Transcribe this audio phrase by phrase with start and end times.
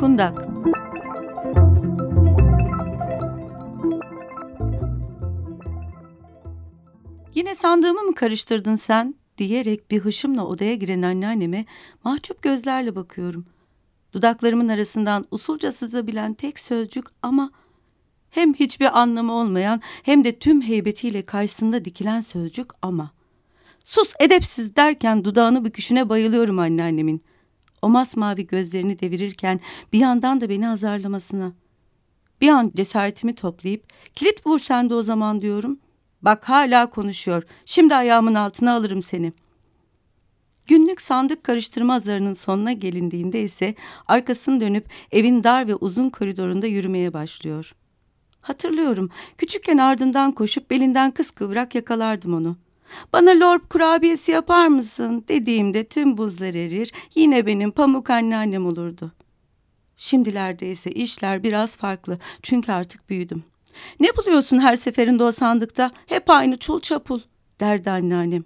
[0.00, 0.48] Kundak
[7.34, 9.14] Yine sandığımı mı karıştırdın sen?
[9.38, 11.64] diyerek bir hışımla odaya giren anneanneme
[12.04, 13.46] mahcup gözlerle bakıyorum.
[14.12, 17.50] Dudaklarımın arasından usulca sızabilen tek sözcük ama
[18.30, 23.10] hem hiçbir anlamı olmayan hem de tüm heybetiyle karşısında dikilen sözcük ama.
[23.84, 27.22] Sus edepsiz derken dudağını büküşüne bayılıyorum anneannemin.
[27.82, 29.60] O masmavi gözlerini devirirken
[29.92, 31.52] bir yandan da beni azarlamasına.
[32.40, 33.84] Bir an cesaretimi toplayıp
[34.14, 35.78] kilit vur sen de o zaman diyorum.
[36.22, 37.42] Bak hala konuşuyor.
[37.64, 39.32] Şimdi ayağımın altına alırım seni.
[40.66, 43.74] Günlük sandık karıştırma azarının sonuna gelindiğinde ise
[44.06, 47.74] arkasını dönüp evin dar ve uzun koridorunda yürümeye başlıyor.
[48.40, 52.56] Hatırlıyorum küçükken ardından koşup belinden kıskıvrak yakalardım onu.
[53.12, 59.12] Bana lorp kurabiyesi yapar mısın dediğimde tüm buzlar erir yine benim pamuk anneannem olurdu.
[59.96, 63.44] Şimdilerde ise işler biraz farklı çünkü artık büyüdüm.
[64.00, 65.90] Ne buluyorsun her seferinde o sandıkta?
[66.06, 67.20] Hep aynı çul çapul
[67.60, 68.44] derdi anneannem.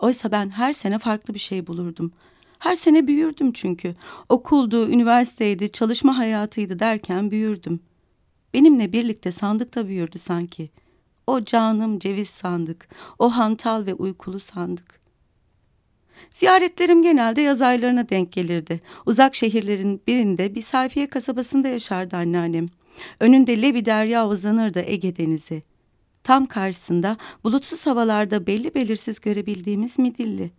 [0.00, 2.12] Oysa ben her sene farklı bir şey bulurdum.
[2.58, 3.94] Her sene büyürdüm çünkü.
[4.28, 7.80] Okuldu, üniversiteydi, çalışma hayatıydı derken büyürdüm.
[8.54, 10.70] Benimle birlikte sandıkta büyürdü sanki.
[11.28, 15.00] O canım ceviz sandık, o hantal ve uykulu sandık.
[16.30, 18.80] Ziyaretlerim genelde yaz aylarına denk gelirdi.
[19.06, 22.66] Uzak şehirlerin birinde bir sayfiye kasabasında yaşardı anneannem.
[23.20, 25.62] Önünde Lebi derya uzanırdı Ege denizi.
[26.22, 30.50] Tam karşısında bulutsuz havalarda belli belirsiz görebildiğimiz Midilli.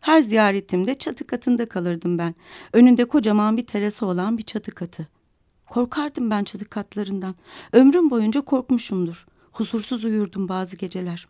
[0.00, 2.34] Her ziyaretimde çatı katında kalırdım ben.
[2.72, 5.08] Önünde kocaman bir terası olan bir çatı katı.
[5.66, 7.34] Korkardım ben çatı katlarından.
[7.72, 9.26] Ömrüm boyunca korkmuşumdur.
[9.56, 11.26] Huzursuz uyurdum bazı geceler.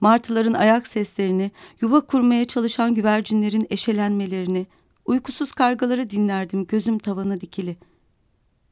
[0.00, 1.50] Martıların ayak seslerini,
[1.80, 4.66] yuva kurmaya çalışan güvercinlerin eşelenmelerini,
[5.04, 7.76] uykusuz kargaları dinlerdim gözüm tavana dikili.''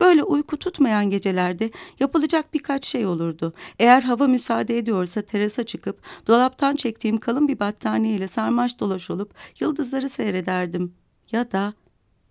[0.01, 1.71] Böyle uyku tutmayan gecelerde
[2.01, 3.55] yapılacak birkaç şey olurdu.
[3.79, 9.35] Eğer hava müsaade ediyorsa terasa çıkıp dolaptan çektiğim kalın bir battaniye ile sarmaş dolaş olup
[9.61, 10.95] yıldızları seyrederdim.
[11.33, 11.75] Ya da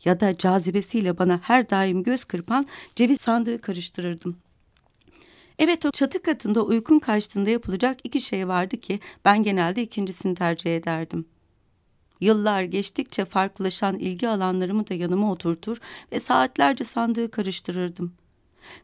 [0.05, 4.43] ya da cazibesiyle bana her daim göz kırpan ceviz sandığı karıştırırdım.
[5.59, 10.75] Evet o çatı katında uykun kaçtığında yapılacak iki şey vardı ki ben genelde ikincisini tercih
[10.75, 11.25] ederdim.
[12.22, 15.78] Yıllar geçtikçe farklılaşan ilgi alanlarımı da yanıma oturtur
[16.12, 18.14] ve saatlerce sandığı karıştırırdım.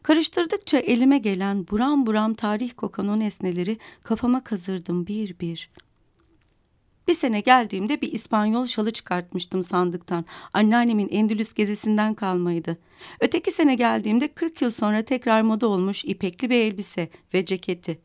[0.02, 5.70] Karıştırdıkça elime gelen buram buram tarih kokan o nesneleri kafama kazırdım bir bir.
[7.10, 10.24] Bir sene geldiğimde bir İspanyol şalı çıkartmıştım sandıktan.
[10.52, 12.78] Anneannemin Endülüs gezisinden kalmaydı.
[13.20, 18.00] Öteki sene geldiğimde 40 yıl sonra tekrar moda olmuş ipekli bir elbise ve ceketi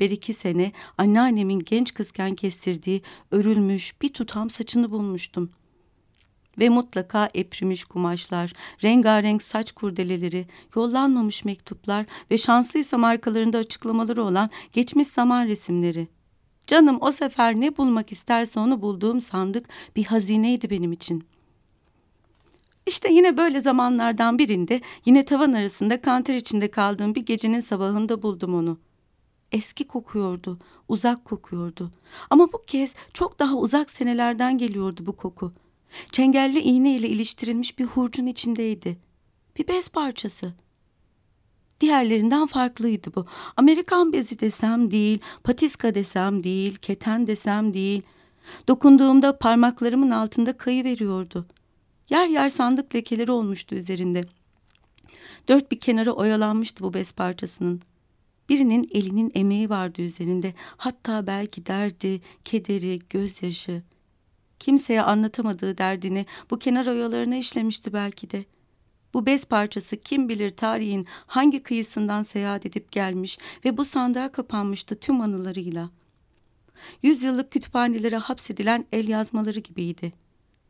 [0.00, 5.50] bir iki sene anneannemin genç kızken kestirdiği örülmüş bir tutam saçını bulmuştum.
[6.58, 8.52] Ve mutlaka eprimiş kumaşlar,
[8.82, 10.46] rengarenk saç kurdeleleri,
[10.76, 16.19] yollanmamış mektuplar ve şanslıysa markalarında açıklamaları olan geçmiş zaman resimleri.
[16.66, 21.24] Canım o sefer ne bulmak isterse onu bulduğum sandık bir hazineydi benim için.''
[22.86, 28.54] İşte yine böyle zamanlardan birinde yine tavan arasında kanter içinde kaldığım bir gecenin sabahında buldum
[28.54, 28.78] onu
[29.52, 31.92] eski kokuyordu, uzak kokuyordu.
[32.30, 35.52] Ama bu kez çok daha uzak senelerden geliyordu bu koku.
[36.12, 38.98] Çengelli iğne ile iliştirilmiş bir hurcun içindeydi.
[39.56, 40.54] Bir bez parçası.
[41.80, 43.24] Diğerlerinden farklıydı bu.
[43.56, 48.02] Amerikan bezi desem değil, patiska desem değil, keten desem değil.
[48.68, 51.46] Dokunduğumda parmaklarımın altında kayı veriyordu.
[52.10, 54.24] Yer yer sandık lekeleri olmuştu üzerinde.
[55.48, 57.80] Dört bir kenara oyalanmıştı bu bez parçasının.
[58.48, 60.54] Birinin elinin emeği vardı üzerinde.
[60.76, 63.82] Hatta belki derdi, kederi, gözyaşı.
[64.58, 68.44] Kimseye anlatamadığı derdini bu kenar oyalarına işlemişti belki de.
[69.14, 74.96] Bu bez parçası kim bilir tarihin hangi kıyısından seyahat edip gelmiş ve bu sandığa kapanmıştı
[74.96, 75.90] tüm anılarıyla.
[77.02, 80.12] Yüzyıllık kütüphanelere hapsedilen el yazmaları gibiydi.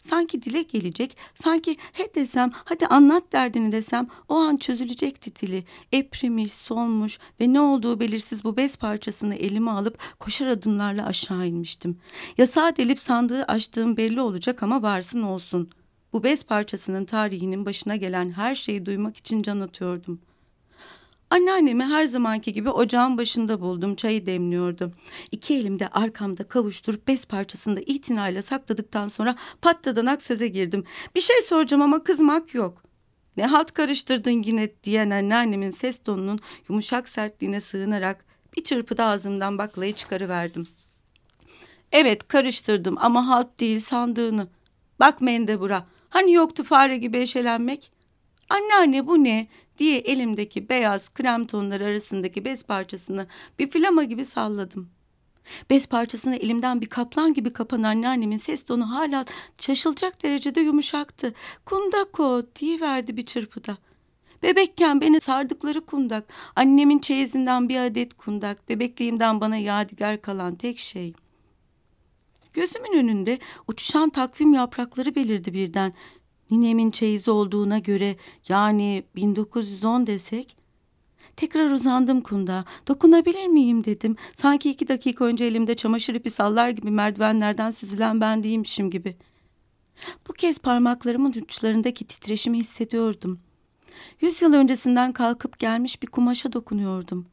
[0.05, 5.65] Sanki dile gelecek, sanki he desem, hadi anlat derdini desem o an çözülecekti dili.
[5.93, 11.99] Eprimiş, solmuş ve ne olduğu belirsiz bu bez parçasını elime alıp koşar adımlarla aşağı inmiştim.
[12.39, 15.71] Yasağı delip sandığı açtığım belli olacak ama varsın olsun.
[16.13, 20.21] Bu bez parçasının tarihinin başına gelen her şeyi duymak için can atıyordum.
[21.31, 23.95] Anneannemi her zamanki gibi ocağın başında buldum.
[23.97, 24.93] Çayı demliyordu.
[25.31, 30.85] İki elimde arkamda kavuşturup bez parçasını da itinayla sakladıktan sonra patladanak söze girdim.
[31.15, 32.83] Bir şey soracağım ama kızmak yok.
[33.37, 38.25] Ne halt karıştırdın yine diyen anneannemin ses tonunun yumuşak sertliğine sığınarak
[38.57, 40.67] bir çırpıda ağzımdan baklayı çıkarıverdim.
[41.93, 44.49] Evet karıştırdım ama halt değil sandığını.
[45.01, 47.91] Bak Mendebura hani yoktu fare gibi eşelenmek?
[48.49, 49.47] Anneanne bu ne
[49.79, 53.27] diye elimdeki beyaz krem tonları arasındaki bez parçasını
[53.59, 54.91] bir flama gibi salladım.
[55.71, 59.25] Bez parçasını elimden bir kaplan gibi kapan anneannemin ses tonu hala
[59.59, 61.35] şaşılacak derecede yumuşaktı.
[61.65, 62.43] Kundako
[62.81, 63.79] verdi bir çırpıda.
[64.43, 66.25] Bebekken beni sardıkları kundak,
[66.57, 71.13] annemin çeyizinden bir adet kundak, bebekliğimden bana yadigar kalan tek şey.
[72.53, 73.39] Gözümün önünde
[73.69, 75.93] uçuşan takvim yaprakları belirdi birden.
[76.51, 78.17] Ninemin çeyizi olduğuna göre
[78.49, 80.57] yani 1910 desek
[81.37, 82.65] Tekrar uzandım kunda.
[82.89, 84.17] Dokunabilir miyim dedim.
[84.37, 89.17] Sanki iki dakika önce elimde çamaşır ipi sallar gibi merdivenlerden süzülen ben değilmişim gibi.
[90.29, 93.41] Bu kez parmaklarımın uçlarındaki titreşimi hissediyordum.
[94.21, 97.27] Yüz yıl öncesinden kalkıp gelmiş bir kumaşa dokunuyordum.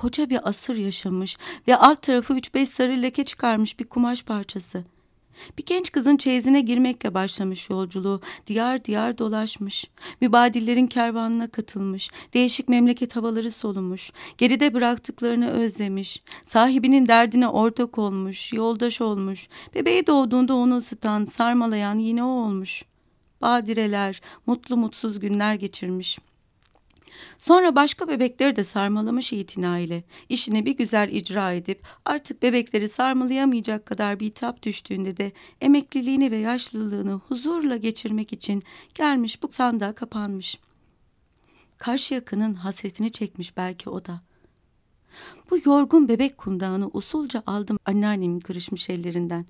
[0.00, 1.36] Koca bir asır yaşamış
[1.68, 4.98] ve alt tarafı üç beş sarı leke çıkarmış bir kumaş parçası.''
[5.58, 8.20] Bir genç kızın çeyizine girmekle başlamış yolculuğu.
[8.46, 9.84] Diyar diyar dolaşmış.
[10.20, 12.10] Mübadillerin kervanına katılmış.
[12.34, 14.12] Değişik memleket havaları solumuş.
[14.38, 16.22] Geride bıraktıklarını özlemiş.
[16.46, 18.52] Sahibinin derdine ortak olmuş.
[18.52, 19.48] Yoldaş olmuş.
[19.74, 22.82] Bebeği doğduğunda onu ısıtan, sarmalayan yine o olmuş.
[23.42, 26.37] Badireler, mutlu mutsuz günler geçirmiş.''
[27.38, 30.02] Sonra başka bebekleri de sarmalamış itinayla.
[30.28, 36.36] İşini bir güzel icra edip artık bebekleri sarmalayamayacak kadar bir tap düştüğünde de emekliliğini ve
[36.36, 38.62] yaşlılığını huzurla geçirmek için
[38.94, 40.58] gelmiş bu sandığa kapanmış.
[41.78, 44.20] Karşı yakının hasretini çekmiş belki o da.
[45.50, 49.46] Bu yorgun bebek kundağını usulca aldım anneannemin kırışmış ellerinden.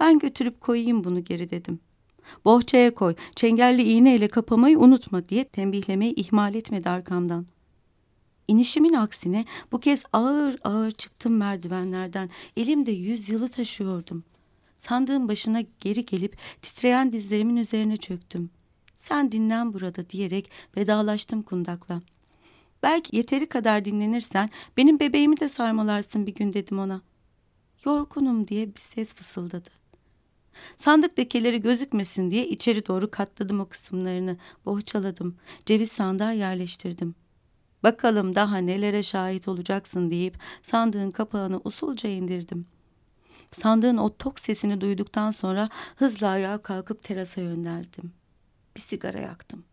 [0.00, 1.80] Ben götürüp koyayım bunu geri dedim.
[2.44, 7.46] Bohçaya koy, çengelli iğneyle kapamayı unutma diye tembihlemeyi ihmal etmedi arkamdan.
[8.48, 12.30] İnişimin aksine bu kez ağır ağır çıktım merdivenlerden.
[12.56, 14.24] Elimde yüz yılı taşıyordum.
[14.76, 18.50] Sandığın başına geri gelip titreyen dizlerimin üzerine çöktüm.
[18.98, 22.02] Sen dinlen burada diyerek vedalaştım kundakla.
[22.82, 27.00] Belki yeteri kadar dinlenirsen benim bebeğimi de sarmalarsın bir gün dedim ona.
[27.84, 29.70] Yorgunum diye bir ses fısıldadı.
[30.76, 34.36] Sandık lekeleri gözükmesin diye içeri doğru katladım o kısımlarını.
[34.66, 35.36] Bohçaladım.
[35.66, 37.14] Ceviz sandığa yerleştirdim.
[37.82, 42.66] Bakalım daha nelere şahit olacaksın deyip sandığın kapağını usulca indirdim.
[43.52, 48.12] Sandığın o tok sesini duyduktan sonra hızla ayağa kalkıp terasa yöneldim.
[48.76, 49.64] Bir sigara yaktım.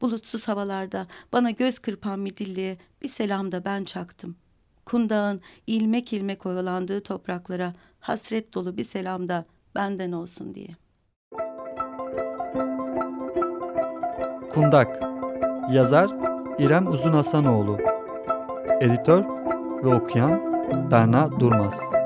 [0.00, 4.36] Bulutsuz havalarda bana göz kırpan midilliye bir selam da ben çaktım.
[4.84, 9.44] Kundağın ilmek ilmek oyalandığı topraklara hasret dolu bir selam da
[9.76, 10.68] benden olsun diye.
[14.54, 15.02] Kundak.
[15.72, 16.10] Yazar
[16.58, 17.78] İrem Uzun Hasanoğlu.
[18.80, 19.24] Editör
[19.84, 20.40] ve okuyan
[20.90, 22.05] Berna Durmaz